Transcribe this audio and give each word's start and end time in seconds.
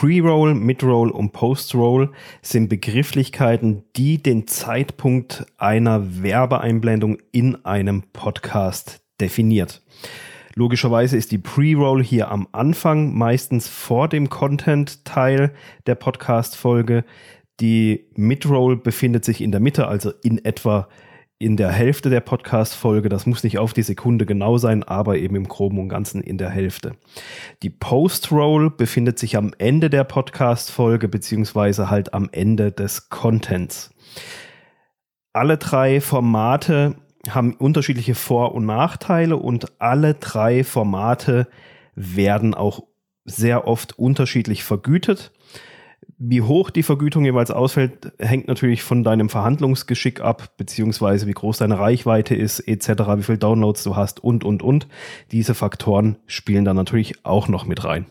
Pre-Roll, 0.00 0.54
Mid-Roll 0.54 1.10
und 1.10 1.32
Post-Roll 1.32 2.10
sind 2.40 2.70
Begrifflichkeiten, 2.70 3.84
die 3.96 4.16
den 4.16 4.46
Zeitpunkt 4.46 5.44
einer 5.58 6.22
Werbeeinblendung 6.22 7.18
in 7.32 7.66
einem 7.66 8.04
Podcast 8.14 9.02
definiert. 9.20 9.82
Logischerweise 10.54 11.18
ist 11.18 11.32
die 11.32 11.36
Pre-Roll 11.36 12.02
hier 12.02 12.30
am 12.30 12.48
Anfang, 12.52 13.12
meistens 13.14 13.68
vor 13.68 14.08
dem 14.08 14.30
Content-Teil 14.30 15.52
der 15.86 15.96
Podcast-Folge. 15.96 17.04
Die 17.60 18.06
Mid-Roll 18.16 18.78
befindet 18.78 19.26
sich 19.26 19.42
in 19.42 19.52
der 19.52 19.60
Mitte, 19.60 19.86
also 19.86 20.12
in 20.22 20.42
etwa 20.42 20.88
in 21.40 21.56
der 21.56 21.72
Hälfte 21.72 22.10
der 22.10 22.20
Podcast-Folge. 22.20 23.08
Das 23.08 23.24
muss 23.24 23.42
nicht 23.42 23.58
auf 23.58 23.72
die 23.72 23.82
Sekunde 23.82 24.26
genau 24.26 24.58
sein, 24.58 24.82
aber 24.82 25.16
eben 25.16 25.36
im 25.36 25.48
Groben 25.48 25.78
und 25.78 25.88
Ganzen 25.88 26.20
in 26.20 26.36
der 26.36 26.50
Hälfte. 26.50 26.96
Die 27.62 27.70
Post-Roll 27.70 28.70
befindet 28.70 29.18
sich 29.18 29.38
am 29.38 29.54
Ende 29.56 29.88
der 29.88 30.04
Podcast-Folge, 30.04 31.08
beziehungsweise 31.08 31.88
halt 31.88 32.12
am 32.12 32.28
Ende 32.30 32.72
des 32.72 33.08
Contents. 33.08 33.90
Alle 35.32 35.56
drei 35.56 36.02
Formate 36.02 36.96
haben 37.26 37.54
unterschiedliche 37.54 38.14
Vor- 38.14 38.54
und 38.54 38.66
Nachteile 38.66 39.38
und 39.38 39.80
alle 39.80 40.12
drei 40.14 40.62
Formate 40.62 41.48
werden 41.94 42.52
auch 42.52 42.82
sehr 43.24 43.66
oft 43.66 43.98
unterschiedlich 43.98 44.62
vergütet. 44.62 45.32
Wie 46.22 46.42
hoch 46.42 46.68
die 46.68 46.82
Vergütung 46.82 47.24
jeweils 47.24 47.50
ausfällt, 47.50 48.12
hängt 48.18 48.46
natürlich 48.46 48.82
von 48.82 49.02
deinem 49.02 49.30
Verhandlungsgeschick 49.30 50.20
ab, 50.20 50.50
beziehungsweise 50.58 51.26
wie 51.26 51.32
groß 51.32 51.56
deine 51.56 51.78
Reichweite 51.78 52.34
ist, 52.34 52.60
etc., 52.60 52.88
wie 53.16 53.22
viel 53.22 53.38
Downloads 53.38 53.82
du 53.84 53.96
hast 53.96 54.22
und, 54.22 54.44
und, 54.44 54.62
und. 54.62 54.86
Diese 55.32 55.54
Faktoren 55.54 56.16
spielen 56.26 56.66
dann 56.66 56.76
natürlich 56.76 57.24
auch 57.24 57.48
noch 57.48 57.64
mit 57.64 57.84
rein. 57.84 58.04